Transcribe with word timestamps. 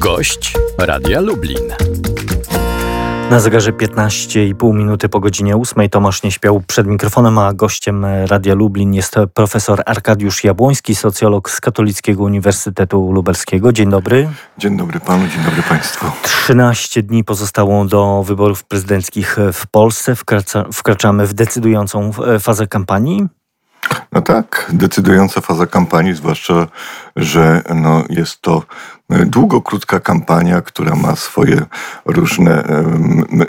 Gość 0.00 0.54
Radia 0.78 1.20
Lublin. 1.20 1.74
Na 3.30 3.40
zegarze 3.40 3.72
15,5 3.72 4.74
minuty 4.74 5.08
po 5.08 5.20
godzinie 5.20 5.56
8 5.56 5.88
Tomasz 5.88 6.22
nie 6.22 6.32
śpiał 6.32 6.62
przed 6.66 6.86
mikrofonem, 6.86 7.38
a 7.38 7.52
gościem 7.52 8.06
Radia 8.26 8.54
Lublin 8.54 8.94
jest 8.94 9.14
profesor 9.34 9.82
Arkadiusz 9.86 10.44
Jabłoński, 10.44 10.94
socjolog 10.94 11.50
z 11.50 11.60
Katolickiego 11.60 12.22
Uniwersytetu 12.22 13.12
Lubelskiego. 13.12 13.72
Dzień 13.72 13.90
dobry. 13.90 14.28
Dzień 14.58 14.76
dobry 14.76 15.00
panu, 15.00 15.28
dzień 15.28 15.44
dobry 15.44 15.62
państwu. 15.62 16.06
13 16.22 17.02
dni 17.02 17.24
pozostało 17.24 17.84
do 17.84 18.22
wyborów 18.26 18.64
prezydenckich 18.64 19.36
w 19.52 19.66
Polsce. 19.66 20.16
Wkracza, 20.16 20.64
wkraczamy 20.72 21.26
w 21.26 21.34
decydującą 21.34 22.10
fazę 22.40 22.66
kampanii. 22.66 23.28
No 24.12 24.22
tak, 24.22 24.70
decydująca 24.72 25.40
faza 25.40 25.66
kampanii, 25.66 26.14
zwłaszcza, 26.14 26.66
że 27.16 27.62
no 27.74 28.04
jest 28.08 28.40
to 28.40 28.62
długo 29.26 29.60
krótka 29.60 30.00
kampania, 30.00 30.60
która 30.60 30.94
ma 30.94 31.16
swoje 31.16 31.62
różne 32.04 32.64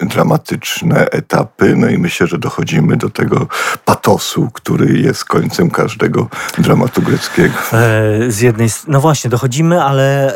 dramatyczne 0.01 1.09
etapy. 1.09 1.75
No 1.77 1.89
i 1.89 1.97
myślę, 1.97 2.27
że 2.27 2.37
dochodzimy 2.37 2.97
do 2.97 3.09
tego 3.09 3.47
patosu, 3.85 4.49
który 4.53 4.99
jest 4.99 5.25
końcem 5.25 5.69
każdego 5.69 6.27
dramatu 6.57 7.01
greckiego. 7.01 7.53
E, 7.73 8.31
z 8.31 8.39
jednej 8.39 8.69
no 8.87 9.01
właśnie, 9.01 9.29
dochodzimy, 9.29 9.83
ale 9.83 10.35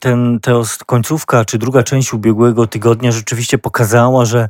ten, 0.00 0.38
ta 0.42 0.52
końcówka, 0.86 1.44
czy 1.44 1.58
druga 1.58 1.82
część 1.82 2.14
ubiegłego 2.14 2.66
tygodnia 2.66 3.12
rzeczywiście 3.12 3.58
pokazała, 3.58 4.24
że 4.24 4.48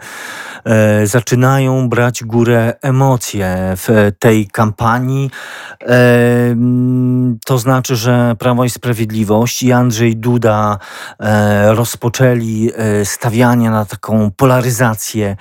e, 0.64 1.06
zaczynają 1.06 1.88
brać 1.88 2.24
górę 2.24 2.74
emocje 2.82 3.74
w 3.76 4.12
tej 4.18 4.46
kampanii. 4.46 5.30
To 7.44 7.58
znaczy, 7.58 7.96
że 7.96 8.36
Prawo 8.38 8.64
i 8.64 8.70
Sprawiedliwość 8.70 9.62
i 9.62 9.72
Andrzej 9.72 10.16
Duda 10.16 10.78
e, 11.20 11.74
rozpoczęli 11.74 12.70
e, 12.74 13.04
stawianie 13.04 13.70
na 13.70 13.84
taką 13.84 14.30
polaryzację 14.36 15.36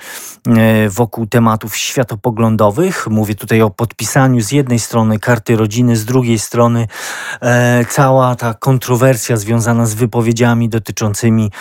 e, 0.47 0.89
wokół 0.89 1.27
tematów 1.27 1.77
światopoglądowych. 1.77 3.07
Mówię 3.07 3.35
tutaj 3.35 3.61
o 3.61 3.69
podpisaniu 3.69 4.41
z 4.41 4.51
jednej 4.51 4.79
strony 4.79 5.19
karty 5.19 5.55
rodziny, 5.55 5.95
z 5.95 6.05
drugiej 6.05 6.39
strony 6.39 6.87
cała 7.89 8.35
ta 8.35 8.53
kontrowersja 8.53 9.37
związana 9.37 9.85
z 9.85 9.93
wypowiedziami 9.93 10.69
dotyczącymi 10.69 11.51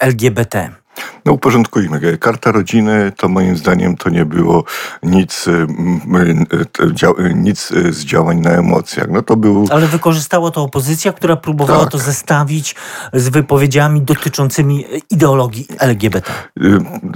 LGBT. 0.00 0.81
No 1.24 1.32
uporządkujmy. 1.32 2.18
Karta 2.18 2.52
rodziny 2.52 3.12
to 3.16 3.28
moim 3.28 3.56
zdaniem 3.56 3.96
to 3.96 4.10
nie 4.10 4.24
było 4.24 4.64
nic, 5.02 5.46
y, 5.46 5.50
y, 5.50 7.24
y, 7.26 7.34
nic 7.34 7.68
z 7.90 8.04
działań 8.04 8.40
na 8.40 8.50
emocjach. 8.50 9.10
No 9.10 9.22
to 9.22 9.36
był... 9.36 9.66
Ale 9.70 9.86
wykorzystała 9.86 10.50
to 10.50 10.62
opozycja, 10.62 11.12
która 11.12 11.36
próbowała 11.36 11.82
tak. 11.82 11.92
to 11.92 11.98
zestawić 11.98 12.74
z 13.12 13.28
wypowiedziami 13.28 14.02
dotyczącymi 14.02 14.84
ideologii 15.10 15.66
LGBT. 15.78 16.32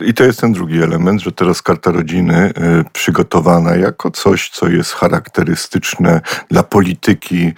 I 0.06 0.14
to 0.14 0.24
jest 0.24 0.40
ten 0.40 0.52
drugi 0.52 0.82
element, 0.82 1.20
że 1.20 1.32
teraz 1.32 1.62
karta 1.62 1.90
rodziny 1.90 2.52
przygotowana 2.92 3.76
jako 3.76 4.10
coś, 4.10 4.50
co 4.50 4.68
jest 4.68 4.92
charakterystyczne 4.92 6.20
dla 6.50 6.62
polityki 6.62 7.52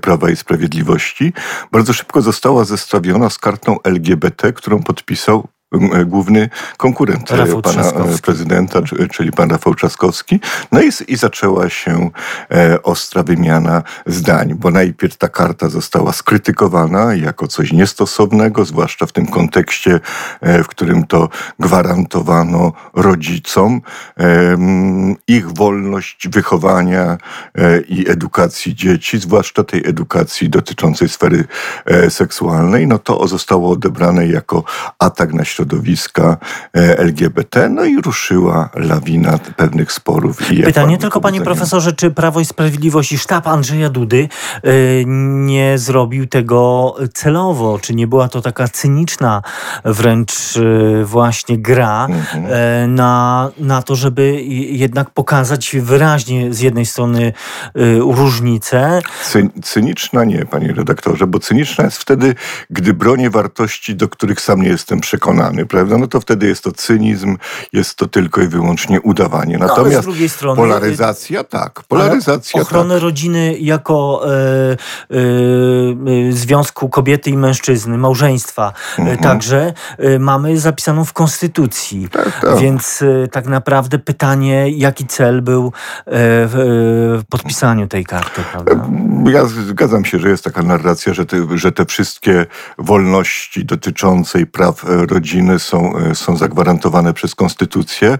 Prawa 0.00 0.30
i 0.30 0.36
Sprawiedliwości, 0.36 1.32
bardzo 1.72 1.92
szybko 1.92 2.22
została 2.22 2.64
zestawiona 2.64 3.30
z 3.30 3.38
kartą 3.38 3.76
LGBT, 3.84 4.52
którą 4.52 4.82
podpisał 4.82 5.48
główny 6.06 6.48
konkurent 6.76 7.32
e, 7.32 7.36
Rafał 7.36 7.62
pana 7.62 7.80
e, 7.80 7.82
Trzaskowski. 7.82 8.22
prezydenta, 8.22 8.80
czyli 9.10 9.32
pan 9.32 9.50
Rafał 9.50 9.74
Trzaskowski. 9.74 10.40
No 10.72 10.82
i, 10.82 10.90
i 11.08 11.16
zaczęła 11.16 11.68
się 11.68 12.10
e, 12.50 12.82
ostra 12.82 13.22
wymiana 13.22 13.82
zdań, 14.06 14.54
bo 14.54 14.70
najpierw 14.70 15.16
ta 15.16 15.28
karta 15.28 15.68
została 15.68 16.12
skrytykowana 16.12 17.14
jako 17.14 17.48
coś 17.48 17.72
niestosownego, 17.72 18.64
zwłaszcza 18.64 19.06
w 19.06 19.12
tym 19.12 19.26
kontekście, 19.26 20.00
e, 20.40 20.62
w 20.62 20.68
którym 20.68 21.06
to 21.06 21.28
gwarantowano 21.58 22.72
rodzicom 22.94 23.80
e, 24.18 24.56
ich 25.26 25.52
wolność 25.52 26.28
wychowania 26.28 27.18
i 27.88 28.10
edukacji 28.10 28.74
dzieci, 28.74 29.18
zwłaszcza 29.18 29.64
tej 29.64 29.86
edukacji 29.86 30.48
dotyczącej 30.48 31.08
sfery 31.08 31.44
seksualnej. 32.08 32.86
No 32.86 32.98
to 32.98 33.28
zostało 33.28 33.70
odebrane 33.70 34.26
jako 34.26 34.64
atak 34.98 35.32
na 35.32 35.44
środowisko 35.44 35.61
środowiska 35.62 36.36
e, 36.76 36.98
LGBT, 36.98 37.68
no 37.68 37.84
i 37.84 38.00
ruszyła 38.00 38.68
lawina 38.74 39.38
pewnych 39.56 39.92
sporów. 39.92 40.52
I 40.52 40.62
Pytanie 40.62 40.98
tylko, 40.98 41.20
panie 41.20 41.40
profesorze, 41.40 41.92
czy 41.92 42.10
Prawo 42.10 42.40
i 42.40 42.44
Sprawiedliwość 42.44 43.12
i 43.12 43.18
sztab 43.18 43.46
Andrzeja 43.46 43.88
Dudy 43.88 44.28
e, 44.62 44.70
nie 45.06 45.78
zrobił 45.78 46.26
tego 46.26 46.94
celowo? 47.14 47.78
Czy 47.78 47.94
nie 47.94 48.06
była 48.06 48.28
to 48.28 48.40
taka 48.40 48.68
cyniczna 48.68 49.42
wręcz 49.84 50.56
e, 50.56 51.04
właśnie 51.04 51.58
gra 51.58 52.06
mhm. 52.06 52.94
na, 52.94 53.50
na 53.58 53.82
to, 53.82 53.96
żeby 53.96 54.42
jednak 54.70 55.10
pokazać 55.10 55.76
wyraźnie 55.80 56.54
z 56.54 56.60
jednej 56.60 56.86
strony 56.86 57.32
różnicę? 57.98 59.00
Cy, 59.22 59.48
cyniczna 59.62 60.24
nie, 60.24 60.46
panie 60.46 60.72
redaktorze, 60.72 61.26
bo 61.26 61.38
cyniczna 61.38 61.84
jest 61.84 61.98
wtedy, 61.98 62.34
gdy 62.70 62.94
bronię 62.94 63.30
wartości, 63.30 63.94
do 63.96 64.08
których 64.08 64.40
sam 64.40 64.62
nie 64.62 64.68
jestem 64.68 65.00
przekonany 65.00 65.51
prawda? 65.68 65.98
No 65.98 66.06
to 66.06 66.20
wtedy 66.20 66.46
jest 66.46 66.64
to 66.64 66.72
cynizm, 66.72 67.36
jest 67.72 67.96
to 67.96 68.06
tylko 68.06 68.40
i 68.42 68.48
wyłącznie 68.48 69.00
udawanie. 69.00 69.58
No, 69.58 69.66
Natomiast 69.66 69.96
no, 69.96 70.02
z 70.02 70.04
drugiej 70.04 70.28
strony, 70.28 70.56
polaryzacja, 70.56 71.44
tak. 71.44 71.82
Polaryzacja, 71.88 72.62
ochronę 72.62 72.94
tak. 72.94 73.02
rodziny 73.02 73.56
jako 73.58 74.22
e, 74.26 74.30
e, 74.30 75.16
e, 76.28 76.32
związku 76.32 76.88
kobiety 76.88 77.30
i 77.30 77.36
mężczyzny, 77.36 77.98
małżeństwa 77.98 78.72
mhm. 78.98 79.18
także 79.18 79.72
e, 79.98 80.18
mamy 80.18 80.58
zapisaną 80.58 81.04
w 81.04 81.12
Konstytucji. 81.12 82.08
Tak, 82.08 82.40
tak. 82.40 82.58
Więc 82.58 83.02
e, 83.02 83.28
tak 83.28 83.46
naprawdę 83.46 83.98
pytanie, 83.98 84.70
jaki 84.70 85.06
cel 85.06 85.42
był 85.42 85.66
e, 85.66 85.70
w 86.06 87.22
podpisaniu 87.28 87.88
tej 87.88 88.04
karty, 88.04 88.40
prawda? 88.52 88.72
Ja 89.30 89.44
zgadzam 89.46 90.04
się, 90.04 90.18
że 90.18 90.28
jest 90.28 90.44
taka 90.44 90.62
narracja, 90.62 91.14
że 91.14 91.26
te, 91.26 91.46
że 91.54 91.72
te 91.72 91.86
wszystkie 91.86 92.46
wolności 92.78 93.64
dotyczącej 93.64 94.46
praw 94.46 94.84
rodziny 94.84 95.41
są, 95.58 95.96
e, 95.96 96.14
są 96.14 96.36
zagwarantowane 96.36 97.14
przez 97.14 97.34
konstytucję, 97.34 98.18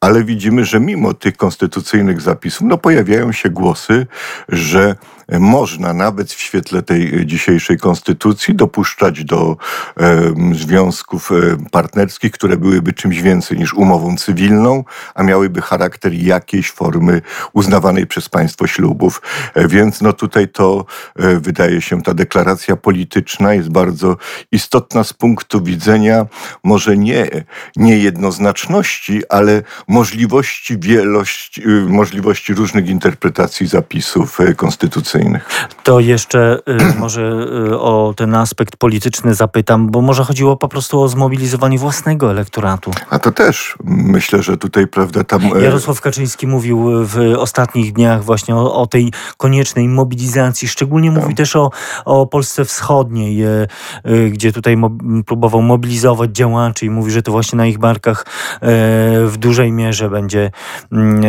ale 0.00 0.24
widzimy, 0.24 0.64
że 0.64 0.80
mimo 0.80 1.14
tych 1.14 1.36
konstytucyjnych 1.36 2.20
zapisów, 2.20 2.66
no 2.70 2.78
pojawiają 2.78 3.32
się 3.32 3.50
głosy, 3.50 4.06
że 4.48 4.96
można 5.28 5.92
nawet 5.92 6.32
w 6.32 6.40
świetle 6.40 6.82
tej 6.82 7.26
dzisiejszej 7.26 7.78
konstytucji 7.78 8.54
dopuszczać 8.54 9.24
do 9.24 9.56
e, 10.00 10.34
związków 10.54 11.32
e, 11.32 11.34
partnerskich, 11.70 12.32
które 12.32 12.56
byłyby 12.56 12.92
czymś 12.92 13.22
więcej 13.22 13.58
niż 13.58 13.74
umową 13.74 14.16
cywilną, 14.16 14.84
a 15.14 15.22
miałyby 15.22 15.62
charakter 15.62 16.12
jakiejś 16.12 16.70
formy 16.70 17.22
uznawanej 17.52 18.06
przez 18.06 18.28
państwo 18.28 18.66
ślubów. 18.66 19.22
E, 19.54 19.68
więc 19.68 20.00
no 20.00 20.12
tutaj 20.12 20.48
to 20.48 20.84
e, 21.16 21.40
wydaje 21.40 21.80
się, 21.80 22.02
ta 22.02 22.14
deklaracja 22.14 22.76
polityczna 22.76 23.54
jest 23.54 23.70
bardzo 23.70 24.16
istotna 24.52 25.04
z 25.04 25.12
punktu 25.12 25.62
widzenia 25.62 26.26
może 26.64 26.96
nie 26.96 27.28
niejednoznaczności, 27.76 29.22
ale 29.28 29.62
możliwości 29.88 30.78
wielości, 30.78 31.68
y, 31.68 31.86
możliwości 31.88 32.54
różnych 32.54 32.88
interpretacji 32.88 33.66
zapisów 33.66 34.40
e, 34.40 34.54
to 35.82 36.00
jeszcze 36.00 36.58
y, 36.68 36.98
może 37.00 37.22
y, 37.70 37.78
o 37.78 38.14
ten 38.16 38.34
aspekt 38.34 38.76
polityczny 38.76 39.34
zapytam, 39.34 39.90
bo 39.90 40.00
może 40.00 40.24
chodziło 40.24 40.56
po 40.56 40.68
prostu 40.68 41.00
o 41.00 41.08
zmobilizowanie 41.08 41.78
własnego 41.78 42.30
elektoratu. 42.30 42.90
A 43.10 43.18
to 43.18 43.32
też 43.32 43.76
myślę, 43.84 44.42
że 44.42 44.56
tutaj, 44.56 44.86
prawda, 44.86 45.24
tam... 45.24 45.42
E, 45.42 45.62
Jarosław 45.62 46.00
Kaczyński 46.00 46.46
mówił 46.46 47.06
w 47.06 47.34
ostatnich 47.38 47.92
dniach 47.92 48.24
właśnie 48.24 48.56
o, 48.56 48.74
o 48.74 48.86
tej 48.86 49.12
koniecznej 49.36 49.88
mobilizacji. 49.88 50.68
Szczególnie 50.68 51.12
tak. 51.12 51.36
też 51.36 51.56
o, 51.56 51.70
o 52.04 52.26
Polsce 52.26 52.64
Wschodniej, 52.64 53.42
e, 53.42 53.66
e, 54.04 54.30
gdzie 54.30 54.52
tutaj 54.52 54.76
mo 54.76 54.90
próbował 55.26 55.62
mobilizować 55.62 56.30
działaczy 56.30 56.86
i 56.86 56.90
mówi, 56.90 57.10
że 57.10 57.22
to 57.22 57.32
właśnie 57.32 57.56
na 57.56 57.66
ich 57.66 57.78
barkach 57.78 58.26
w 59.26 59.34
dużej 59.38 59.72
mierze 59.72 60.10
będzie 60.10 60.50
mm, 60.92 61.20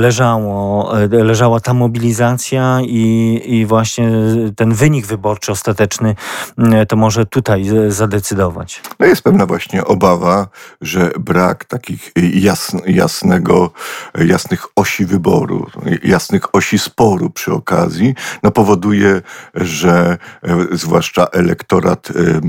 leżało, 0.00 0.92
leżała 1.10 1.60
ta 1.60 1.74
mobilizacja 1.74 2.78
i 2.82 3.21
i, 3.22 3.66
właśnie 3.66 4.10
ten 4.56 4.74
wynik 4.74 5.06
wyborczy 5.06 5.52
ostateczny 5.52 6.14
mm, 6.58 6.86
to 6.86 6.96
może 6.96 7.26
tutaj 7.26 7.64
zadecydować. 7.88 8.82
No 9.00 9.06
jest 9.06 9.22
pewna 9.22 9.46
właśnie 9.46 9.84
obawa, 9.84 10.48
że 10.80 11.10
brak 11.20 11.64
takich 11.64 12.12
jasn, 12.34 12.78
jasnego, 12.86 13.70
jasnych 14.14 14.66
osi 14.76 15.06
wyboru, 15.06 15.66
jasnych 16.04 16.54
osi 16.54 16.78
sporu 16.78 17.30
przy 17.30 17.52
okazji, 17.52 18.14
no 18.42 18.50
powoduje, 18.50 19.22
że 19.54 20.18
e, 20.42 20.56
zwłaszcza 20.72 21.26
elektorat 21.26 22.08
e, 22.10 22.40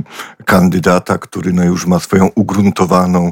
kandydata, 0.46 1.18
który 1.18 1.54
no 1.54 1.64
już 1.64 1.86
ma 1.86 2.00
swoją 2.00 2.30
ugruntowaną 2.36 3.32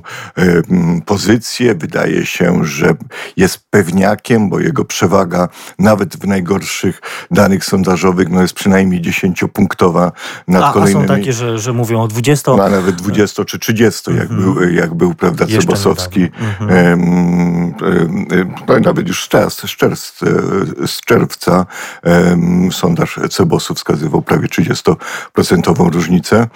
pozycję. 1.05 1.75
Wydaje 1.75 2.25
się, 2.25 2.65
że 2.65 2.93
jest 3.37 3.59
pewniakiem, 3.69 4.49
bo 4.49 4.59
jego 4.59 4.85
przewaga 4.85 5.49
nawet 5.79 6.17
w 6.17 6.27
najgorszych 6.27 7.01
danych 7.31 7.65
sondażowych 7.65 8.29
no 8.29 8.41
jest 8.41 8.53
przynajmniej 8.53 9.01
dziesięciopunktowa 9.01 10.11
nad 10.47 10.63
a, 10.63 10.71
kolejnymi. 10.71 11.05
A 11.05 11.07
są 11.07 11.15
takie, 11.15 11.33
że, 11.33 11.59
że 11.59 11.73
mówią 11.73 12.01
o 12.01 12.07
20. 12.07 12.55
No, 12.55 12.63
a 12.63 12.69
nawet 12.69 12.95
20 12.95 13.45
czy 13.45 13.59
30, 13.59 14.11
jak, 14.11 14.31
mm 14.31 14.41
-hmm. 14.41 14.53
był, 14.53 14.69
jak 14.69 14.93
był, 14.93 15.13
prawda, 15.13 15.45
Jeszcze 15.45 15.61
Cebosowski. 15.61 16.19
Mm 16.19 16.31
-hmm. 16.59 16.73
No 18.67 18.79
nawet 18.79 19.07
już 19.07 19.23
z, 19.23 19.61
z, 19.61 19.75
czerwca, 19.75 20.25
z 20.85 21.01
czerwca 21.05 21.65
sondaż 22.71 23.19
Cebosów 23.29 23.77
wskazywał 23.77 24.21
prawie 24.21 24.47
30% 24.47 25.91
różnicę. 25.93 26.47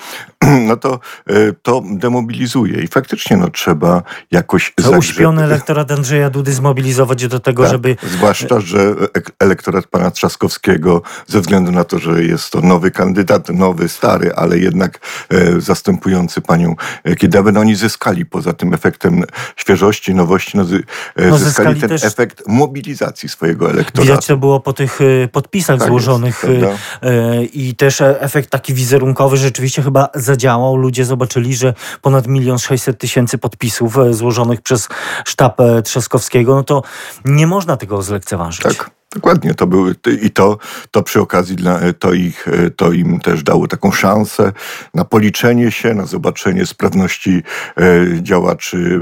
No 0.68 0.78
to, 0.78 1.00
e, 1.28 1.54
to 1.62 1.84
demobilizuje 1.92 2.84
i 2.84 2.88
faktycznie 2.88 3.38
no, 3.38 3.50
trzeba 3.50 4.04
jakoś... 4.32 4.74
To 4.76 4.92
uśpiony 4.92 5.44
elektorat 5.44 5.92
Andrzeja 5.92 6.30
Dudy 6.30 6.54
zmobilizować 6.54 7.28
do 7.28 7.40
tego, 7.40 7.64
tak, 7.64 7.72
żeby... 7.72 7.98
Zwłaszcza, 8.04 8.60
że 8.60 8.96
elektorat 9.40 9.88
pana 9.88 10.12
Trzaskowskiego, 10.12 11.02
ze 11.28 11.42
względu 11.42 11.72
na 11.72 11.84
to, 11.84 12.00
że 12.00 12.24
jest 12.24 12.52
to 12.52 12.62
nowy 12.62 12.92
kandydat, 12.92 13.50
nowy, 13.50 13.90
stary, 13.90 14.34
ale 14.36 14.60
jednak 14.60 15.00
e, 15.30 15.62
zastępujący 15.62 16.42
panią 16.42 16.76
Kidawę, 17.18 17.52
no 17.52 17.60
oni 17.60 17.76
zyskali 17.76 18.26
poza 18.26 18.54
tym 18.54 18.74
efektem 18.74 19.24
świeżości, 19.56 20.16
nowości, 20.16 20.58
no, 20.58 20.66
No, 21.16 21.38
zyskali 21.38 21.80
ten 21.80 21.90
też- 21.90 22.04
efekt 22.04 22.44
mobilizacji 22.48 23.30
swojego 23.30 23.70
elektoratu. 23.70 24.02
Widać 24.02 24.26
to 24.26 24.38
było 24.38 24.60
po 24.60 24.74
tych 24.74 25.02
y, 25.02 25.30
podpisach 25.32 25.80
Tak 25.80 25.88
złożonych 25.88 26.46
jest, 26.50 26.80
y, 27.04 27.46
i 27.46 27.76
też 27.76 28.02
e- 28.02 28.22
efekt 28.22 28.50
taki 28.50 28.74
wizerunkowy 28.74 29.38
rzeczywiście 29.38 29.82
chyba 29.84 30.10
zadziałał. 30.16 30.76
Ludzie 30.76 31.06
zobaczyli, 31.06 31.56
że 31.56 31.74
ponad 32.02 32.28
milion 32.28 32.60
sześćset 32.60 33.00
tysięcy 33.00 33.38
podpisów 33.38 33.98
e, 33.98 34.14
złożonych 34.14 34.62
przez 34.62 34.88
sztab 35.26 35.60
e, 35.60 35.82
Trzaskowskiego, 35.82 36.56
no 36.56 36.64
to 36.64 36.84
nie 37.26 37.48
można 37.48 37.78
tego 37.78 38.02
zlekceważyć. 38.02 38.62
Tak. 38.62 38.92
Dokładnie, 39.16 39.54
to 39.54 39.68
były 39.68 39.96
i 40.22 40.32
to, 40.32 40.58
to 40.92 41.04
przy 41.04 41.22
okazji 41.22 41.56
dla, 41.56 41.80
to, 42.00 42.14
ich, 42.14 42.46
to 42.76 42.92
im 42.92 43.20
też 43.20 43.44
dało 43.44 43.68
taką 43.68 43.92
szansę 43.92 44.52
na 44.94 45.06
policzenie 45.06 45.72
się, 45.72 45.94
na 45.94 46.06
zobaczenie 46.06 46.66
sprawności 46.66 47.44
e, 47.78 47.84
działaczy 48.24 49.00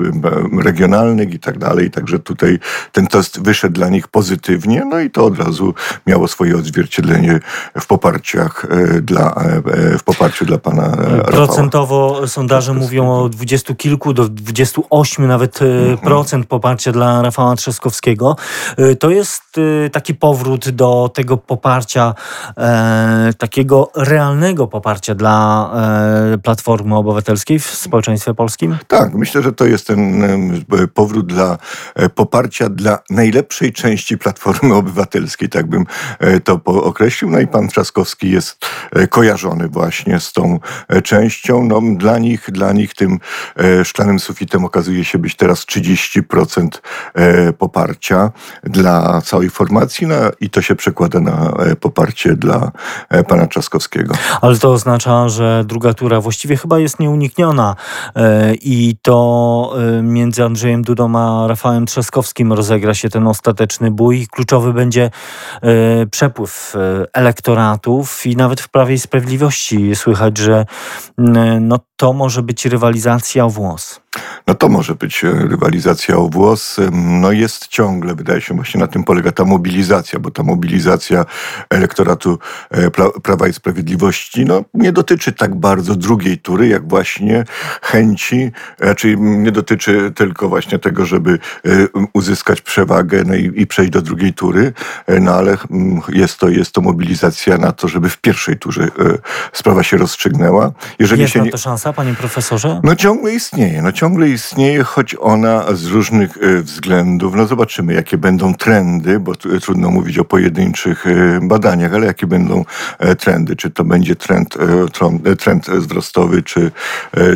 e, 0.59 0.63
regionalnych 0.63 1.33
i 1.33 1.39
tak 1.39 1.57
dalej. 1.57 1.91
Także 1.91 2.19
tutaj 2.19 2.59
ten 2.91 3.07
test 3.07 3.41
wyszedł 3.41 3.73
dla 3.73 3.89
nich 3.89 4.07
pozytywnie, 4.07 4.85
no 4.85 4.99
i 4.99 5.09
to 5.09 5.25
od 5.25 5.39
razu 5.39 5.73
miało 6.07 6.27
swoje 6.27 6.57
odzwierciedlenie 6.57 7.39
w 7.79 7.85
poparciach 7.87 8.65
e, 8.69 9.01
dla, 9.01 9.33
e, 9.93 9.97
w 9.97 10.03
poparciu 10.03 10.45
dla 10.45 10.57
pana 10.57 10.83
e, 10.83 10.95
Rafała. 10.95 11.23
Procentowo 11.23 12.27
sondaże 12.27 12.73
mówią 12.73 13.11
o 13.11 13.29
dwudziestu 13.29 13.75
kilku 13.75 14.13
do 14.13 14.29
28 14.29 15.27
nawet 15.27 15.61
e, 15.61 15.65
Mhm. 15.65 15.97
procent 15.97 16.45
poparcia 16.47 16.91
dla 16.91 17.21
Rafała 17.21 17.55
Trzaskowskiego. 17.55 18.35
E, 18.77 18.95
To 18.95 19.09
jest 19.09 19.41
e, 19.85 19.89
taki 20.03 20.15
powrót 20.15 20.69
do 20.69 21.11
tego 21.13 21.37
poparcia, 21.37 22.13
e, 22.57 23.33
takiego 23.37 23.91
realnego 23.95 24.67
poparcia 24.67 25.15
dla 25.15 25.71
e, 26.33 26.37
Platformy 26.37 26.95
Obywatelskiej 26.95 27.59
w 27.59 27.65
społeczeństwie 27.65 28.33
polskim? 28.33 28.77
Tak, 28.87 29.13
myślę, 29.13 29.41
że 29.41 29.53
to 29.53 29.65
jest 29.65 29.87
ten 29.87 30.23
em, 30.23 30.65
powrót 30.93 31.25
dla 31.25 31.57
e, 31.95 32.09
poparcia 32.09 32.69
dla 32.69 32.99
najlepszej 33.09 33.73
części 33.73 34.17
Platformy 34.17 34.73
Obywatelskiej, 34.83 35.49
tak 35.49 35.67
bym 35.67 35.85
e, 36.19 36.39
to 36.39 36.59
określił. 36.65 37.31
No 37.31 37.39
i 37.39 37.47
pan 37.47 37.67
Trzaskowski 37.67 38.31
jest 38.31 38.65
e, 38.91 39.07
kojarzony 39.07 39.67
właśnie 39.67 40.19
z 40.19 40.33
tą 40.33 40.59
e, 40.87 41.01
częścią. 41.01 41.63
No, 41.63 41.81
dla 41.97 42.17
nich, 42.19 42.51
dla 42.51 42.73
nich 42.73 42.93
tym 42.93 43.19
e, 43.57 43.85
szklanym 43.85 44.19
sufitem 44.19 44.65
okazuje 44.65 45.05
się 45.05 45.17
być 45.17 45.35
teraz 45.35 45.59
30% 45.59 46.67
e, 47.13 47.53
poparcia 47.53 48.31
dla 48.63 49.21
całej 49.21 49.49
formacji 49.49 49.92
i 50.39 50.49
to 50.49 50.61
się 50.61 50.75
przekłada 50.75 51.19
na 51.19 51.53
e, 51.59 51.75
poparcie 51.75 52.35
dla 52.35 52.71
e, 53.09 53.23
pana 53.23 53.47
Trzaskowskiego. 53.47 54.15
Ale 54.41 54.57
to 54.57 54.71
oznacza, 54.71 55.29
że 55.29 55.63
druga 55.67 55.93
tura 55.93 56.21
właściwie 56.21 56.57
chyba 56.57 56.79
jest 56.79 56.99
nieunikniona 56.99 57.75
e, 58.15 58.53
i 58.55 58.97
to 59.01 59.73
między 60.03 60.43
Andrzejem 60.43 60.81
Dudą 60.81 61.17
a 61.17 61.47
Rafałem 61.47 61.85
Trzaskowskim 61.85 62.53
rozegra 62.53 62.93
się 62.93 63.09
ten 63.09 63.27
ostateczny 63.27 63.91
bój 63.91 64.27
kluczowy 64.27 64.73
będzie 64.73 65.09
przepływ 66.11 66.75
elektoratów 67.13 68.25
i 68.25 68.35
nawet 68.35 68.61
w 68.61 68.69
Prawie 68.69 68.95
i 68.95 68.99
Sprawiedliwości 68.99 69.95
słychać, 69.95 70.37
że 70.37 70.65
no, 71.61 71.79
to 72.03 72.13
może 72.13 72.43
być 72.43 72.65
rywalizacja 72.65 73.45
o 73.45 73.49
włos. 73.49 74.03
No 74.47 74.55
to 74.55 74.69
może 74.69 74.95
być 74.95 75.23
e, 75.23 75.31
rywalizacja 75.31 76.17
o 76.17 76.29
włos. 76.29 76.77
No 76.91 77.31
jest 77.31 77.67
ciągle, 77.67 78.15
wydaje 78.15 78.41
się, 78.41 78.55
właśnie 78.55 78.79
na 78.79 78.87
tym 78.87 79.03
polega 79.03 79.31
ta 79.31 79.45
mobilizacja, 79.45 80.19
bo 80.19 80.31
ta 80.31 80.43
mobilizacja 80.43 81.25
elektoratu 81.69 82.39
e, 82.71 82.89
Pra- 82.89 83.21
Prawa 83.21 83.47
i 83.47 83.53
Sprawiedliwości 83.53 84.45
no, 84.45 84.63
nie 84.73 84.91
dotyczy 84.91 85.31
tak 85.31 85.55
bardzo 85.55 85.95
drugiej 85.95 86.37
tury, 86.37 86.67
jak 86.67 86.89
właśnie 86.89 87.43
chęci, 87.81 88.51
raczej 88.79 89.17
nie 89.17 89.51
dotyczy 89.51 90.11
tylko 90.15 90.49
właśnie 90.49 90.79
tego, 90.79 91.05
żeby 91.05 91.31
e, 91.31 91.69
uzyskać 92.13 92.61
przewagę 92.61 93.23
no 93.25 93.35
i, 93.35 93.51
i 93.55 93.67
przejść 93.67 93.91
do 93.91 94.01
drugiej 94.01 94.33
tury, 94.33 94.73
e, 95.07 95.19
no 95.19 95.31
ale 95.31 95.57
mm, 95.71 96.01
jest 96.09 96.37
to, 96.39 96.49
jest 96.49 96.71
to 96.71 96.81
mobilizacja 96.81 97.57
na 97.57 97.71
to, 97.71 97.87
żeby 97.87 98.09
w 98.09 98.17
pierwszej 98.17 98.57
turze 98.57 98.83
e, 98.83 98.89
sprawa 99.53 99.83
się 99.83 99.97
rozstrzygnęła. 99.97 100.71
Jeżeli 100.99 101.21
Jest 101.21 101.33
się 101.33 101.41
nie, 101.41 101.51
to 101.51 101.57
szansa, 101.57 101.92
panie 101.93 102.13
profesorze? 102.13 102.79
no 102.83 102.95
ciągle 102.95 103.33
istnieje, 103.33 103.81
no 103.81 103.91
ciągle 103.91 104.29
istnieje, 104.29 104.83
choć 104.83 105.15
ona 105.19 105.65
z 105.73 105.85
różnych 105.85 106.37
e, 106.37 106.61
względów, 106.61 107.35
no 107.35 107.47
zobaczymy 107.47 107.93
jakie 107.93 108.17
będą 108.17 108.53
trendy, 108.53 109.19
bo 109.19 109.35
trudno 109.35 109.91
mówić 109.91 110.17
o 110.17 110.25
pojedynczych 110.25 111.07
e, 111.07 111.39
badaniach, 111.41 111.93
ale 111.93 112.05
jakie 112.05 112.27
będą 112.27 112.65
e, 112.99 113.15
trendy, 113.15 113.55
czy 113.55 113.71
to 113.71 113.83
będzie 113.83 114.15
trend, 114.15 114.57
trend 115.39 115.69
wzrostowy, 115.69 116.43
czy, 116.43 116.71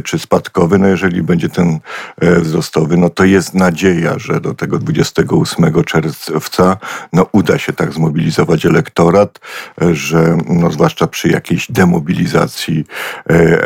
czy 0.03 0.19
spadkowy, 0.19 0.79
no 0.79 0.87
jeżeli 0.87 1.23
będzie 1.23 1.49
ten 1.49 1.79
wzrostowy, 2.21 2.97
no 2.97 3.09
to 3.09 3.25
jest 3.25 3.53
nadzieja, 3.53 4.19
że 4.19 4.41
do 4.41 4.53
tego 4.53 4.79
28 4.79 5.83
czerwca 5.83 6.77
no 7.13 7.25
uda 7.31 7.57
się 7.57 7.73
tak 7.73 7.93
zmobilizować 7.93 8.65
elektorat, 8.65 9.39
że 9.91 10.37
no 10.49 10.71
zwłaszcza 10.71 11.07
przy 11.07 11.29
jakiejś 11.29 11.71
demobilizacji 11.71 12.85
e, 13.29 13.63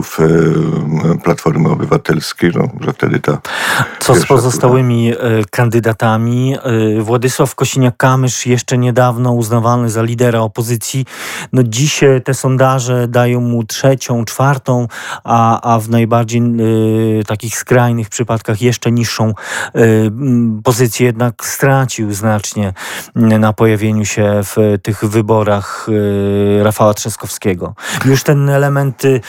elektoratów 0.00 0.18
e, 0.20 1.18
Platformy 1.18 1.68
Obywatelskiej, 1.68 2.50
no, 2.54 2.68
że 2.80 2.92
wtedy 2.92 3.20
ta 3.20 3.38
Co 4.00 4.14
z 4.14 4.26
pozostałymi 4.26 5.12
e, 5.12 5.16
kandydatami? 5.50 6.56
E, 6.98 7.02
Władysław 7.02 7.54
Kosiniak-Kamysz, 7.54 8.48
jeszcze 8.48 8.78
niedawno 8.78 9.32
uznawany 9.32 9.90
za 9.90 10.02
lidera 10.02 10.40
opozycji, 10.40 11.06
no 11.52 11.62
dziś 11.62 12.00
te 12.24 12.34
sondaże 12.34 13.08
dają 13.08 13.40
mu 13.40 13.64
trzecią, 13.64 14.24
czwartą, 14.24 14.86
a, 15.24 15.74
a 15.74 15.80
w 15.80 15.88
najbardziej 15.88 16.42
e, 16.42 17.24
takich 17.24 17.56
skrajnych 17.56 18.08
przypadkach 18.08 18.62
jeszcze 18.62 18.92
niższą 18.92 19.34
m, 19.74 20.60
pozycję, 20.64 21.06
jednak 21.06 21.44
stracił 21.44 22.12
znacznie 22.12 22.72
na 23.14 23.52
pojawieniu 23.52 24.04
się 24.04 24.40
w 24.42 24.78
tych 24.82 25.04
wyborach 25.04 25.86
e, 25.88 26.64
Rafała 26.64 26.94
Trzaskowskiego. 26.94 27.74
Już 28.04 28.22
ten 28.22 28.48
element 28.48 29.04
y, 29.04 29.20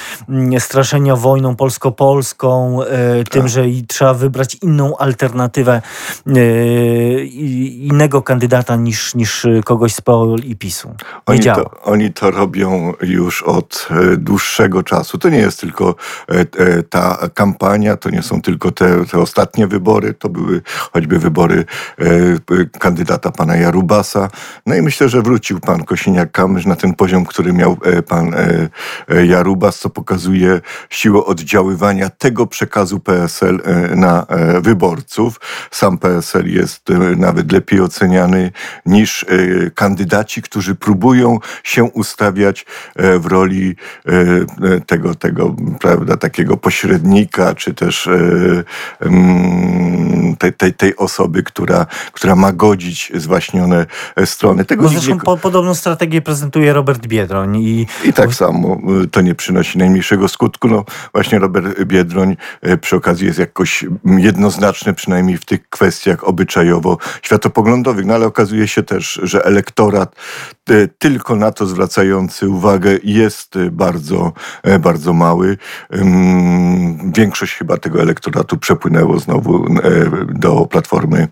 straszenia 0.61 1.15
wojną 1.15 1.55
polsko-polską, 1.55 2.83
e, 2.83 3.23
tym, 3.23 3.47
że 3.47 3.67
i 3.67 3.87
trzeba 3.87 4.13
wybrać 4.13 4.57
inną 4.61 4.97
alternatywę, 4.97 5.81
e, 6.27 7.23
innego 7.89 8.21
kandydata 8.21 8.75
niż, 8.75 9.15
niż 9.15 9.47
kogoś 9.65 9.93
z 9.95 10.01
PO 10.01 10.35
i 10.43 10.55
PiSu. 10.55 10.95
Oni 11.25 11.39
to, 11.39 11.69
oni 11.83 12.13
to 12.13 12.31
robią 12.31 12.93
już 13.01 13.43
od 13.43 13.87
e, 13.91 14.17
dłuższego 14.17 14.83
czasu. 14.83 15.17
To 15.17 15.29
nie 15.29 15.37
jest 15.37 15.59
tylko 15.59 15.95
ta 16.89 17.17
kampania, 17.33 17.97
to 17.97 18.09
nie 18.09 18.21
są 18.21 18.41
tylko 18.41 18.71
te, 18.71 19.05
te 19.05 19.19
ostatnie 19.19 19.67
wybory, 19.67 20.13
to 20.13 20.29
były 20.29 20.61
choćby 20.93 21.19
wybory 21.19 21.65
kandydata 22.79 23.31
pana 23.31 23.55
Jarubasa. 23.55 24.29
No 24.65 24.75
i 24.75 24.81
myślę, 24.81 25.09
że 25.09 25.21
wrócił 25.21 25.59
pan 25.59 25.81
Kosiniak-Kamysz 25.81 26.65
na 26.65 26.75
ten 26.75 26.93
poziom, 26.93 27.25
który 27.25 27.53
miał 27.53 27.77
pan 28.07 28.35
Jarubas, 29.27 29.79
co 29.79 29.89
pokazuje 29.89 30.50
siłę 30.89 31.25
oddziaływania 31.25 32.09
tego 32.09 32.47
przekazu 32.47 32.99
PSL 32.99 33.61
e, 33.63 33.95
na 33.95 34.25
e, 34.25 34.61
wyborców. 34.61 35.39
Sam 35.71 35.97
PSL 35.97 36.47
jest 36.47 36.89
e, 36.89 36.93
nawet 37.15 37.51
lepiej 37.51 37.81
oceniany 37.81 38.51
niż 38.85 39.25
kandydaci, 39.75 40.41
którzy 40.41 40.75
próbują 40.75 41.39
się 41.63 41.83
ustawiać 41.83 42.65
w 42.95 43.25
roli 43.25 43.75
tego, 44.87 45.15
tego 45.15 45.55
prawda, 45.79 46.17
takiego 46.17 46.57
pośrednika, 46.57 47.55
czy 47.55 47.73
też 47.73 48.09
mm, 48.99 50.35
tej, 50.35 50.53
tej, 50.53 50.73
tej 50.73 50.95
osoby, 50.95 51.43
która, 51.43 51.85
która 52.11 52.35
ma 52.35 52.51
godzić 52.51 53.11
zwaśnione 53.15 53.85
strony. 54.25 54.65
Tego 54.65 54.83
No 54.83 54.89
zresztą 54.89 55.19
po, 55.19 55.37
podobną 55.37 55.75
strategię 55.75 56.21
prezentuje 56.21 56.73
Robert 56.73 57.07
Biedroń 57.07 57.57
i 57.57 57.87
i 58.03 58.13
tak 58.13 58.33
samo 58.33 58.81
to 59.11 59.21
nie 59.21 59.35
przynosi 59.35 59.77
najmniejszego 59.77 60.27
skutku. 60.27 60.40
Skutku, 60.41 60.67
no 60.67 60.85
właśnie 61.13 61.39
Robert 61.39 61.83
Biedroń 61.83 62.37
e, 62.61 62.77
przy 62.77 62.95
okazji 62.95 63.27
jest 63.27 63.39
jakoś 63.39 63.85
jednoznaczny, 64.05 64.93
przynajmniej 64.93 65.37
w 65.37 65.45
tych 65.45 65.69
kwestiach 65.69 66.23
obyczajowo-światopoglądowych, 66.23 68.05
no 68.05 68.13
ale 68.13 68.25
okazuje 68.25 68.67
się 68.67 68.83
też, 68.83 69.19
że 69.23 69.45
elektorat 69.45 70.15
e, 70.69 70.87
tylko 70.87 71.35
na 71.35 71.51
to 71.51 71.65
zwracający 71.65 72.49
uwagę 72.49 72.97
jest 73.03 73.55
e, 73.55 73.71
bardzo, 73.71 74.33
bardzo 74.79 75.13
mały. 75.13 75.57
Większość 77.15 77.53
chyba 77.53 77.77
tego 77.77 78.01
elektoratu 78.01 78.57
przepłynęło 78.57 79.19
znowu 79.19 79.65
do 80.29 80.65
Platformy 80.65 81.27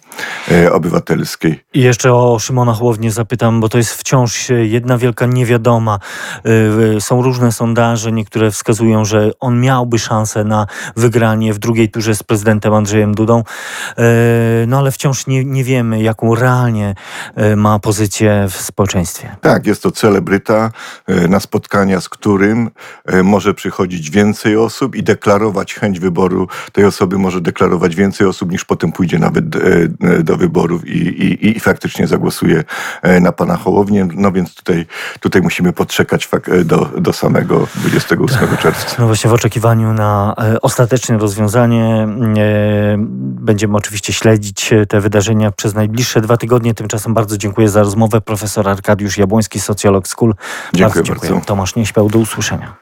Obywatelskiej. 0.72 1.63
I 1.74 1.82
jeszcze 1.82 2.13
o 2.13 2.39
Szymona 2.39 2.74
Hołownię 2.74 3.12
zapytam, 3.12 3.60
bo 3.60 3.70
to 3.70 3.78
jest 3.78 3.94
wciąż 3.94 4.50
jedna 4.50 4.98
wielka 4.98 5.25
niewiadoma. 5.25 6.00
Są 7.00 7.22
różne 7.22 7.51
sondaże, 7.51 8.12
niektóre 8.12 8.51
wskazują, 8.51 8.99
że 9.06 9.32
on 9.39 9.62
miałby 9.62 10.00
szansę 10.00 10.44
na 10.44 10.68
wygranie 10.96 11.53
w 11.53 11.60
drugiej 11.60 11.89
turze 11.89 12.15
z 12.15 12.24
prezydentem 12.24 12.74
Andrzejem 12.74 13.15
Dudą. 13.15 13.44
Y, 14.00 14.68
No 14.68 14.77
ale 14.77 14.91
wciąż 14.91 15.27
nie, 15.27 15.46
nie 15.46 15.63
wiemy, 15.63 16.01
jaką 16.01 16.36
realnie 16.36 16.96
y, 17.38 17.56
ma 17.56 17.79
pozycję 17.79 18.46
w 18.50 18.56
społeczeństwie. 18.62 19.36
Tak, 19.41 19.68
jest 19.68 19.84
to 19.84 19.91
celebryta, 19.91 20.72
e, 21.08 21.27
na 21.27 21.39
spotkania, 21.39 22.01
z 22.01 22.10
którym 22.10 22.70
e, 23.06 23.24
może 23.24 23.53
przychodzić 23.53 24.10
więcej 24.10 24.58
osób 24.58 24.96
i 24.96 25.03
deklarować 25.03 25.74
chęć 25.74 26.00
wyboru 26.00 26.48
tej 26.72 26.86
osoby, 26.86 27.18
może 27.18 27.41
deklarować 27.41 27.96
więcej 27.96 28.27
osób 28.27 28.51
niż 28.51 28.65
potem 28.65 28.91
pójdzie 28.91 29.20
nawet 29.20 29.56
e, 29.56 29.60
e, 30.01 30.24
do 30.24 30.38
wyborów 30.38 30.88
i, 30.88 30.98
i, 30.98 31.58
i 31.58 31.60
faktycznie 31.60 32.08
zagłosuje 32.08 32.63
e, 33.01 33.20
na 33.20 33.32
pana 33.32 33.58
Hołownię. 33.58 34.08
No 34.15 34.32
więc 34.32 34.56
tutaj, 34.56 34.86
tutaj 35.20 35.41
musimy 35.41 35.74
podczekać 35.74 36.29
e, 36.48 36.63
do, 36.63 36.86
do 36.98 37.13
samego 37.13 37.68
28 37.75 38.58
czerwca. 38.58 38.88
No 39.00 39.05
właśnie 39.05 39.29
w 39.29 39.34
oczekiwaniu 39.34 39.93
na 39.93 40.36
e, 40.38 40.62
ostateczne 40.62 41.17
rozwiązanie 41.17 42.08
e, 42.38 42.96
będziemy 43.19 43.77
oczywiście 43.77 44.13
śledzić 44.13 44.74
e, 44.74 44.86
te 44.86 45.00
wydarzenia 45.00 45.51
przez 45.51 45.74
najbliższe 45.74 46.22
dwa 46.22 46.38
tygodnie. 46.38 46.74
Tymczasem 46.74 47.13
bardzo 47.13 47.38
dziękuję 47.38 47.69
za 47.69 47.79
rozmowę. 47.79 48.22
Profesor 48.22 48.69
Arkadiusz 48.69 49.17
Jabłoński, 49.17 49.60
socjolog 49.60 50.08
School. 50.08 50.34
Dziękuję 50.74 50.84
bardzo 50.84 51.03
dziękuję. 51.03 51.31
bardzo. 51.31 51.46
Tomasz 51.46 51.75
Nieśpiał, 51.75 52.10
do 52.10 52.19
usłyszenia. 52.19 52.79